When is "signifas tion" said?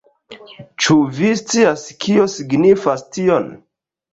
2.37-3.47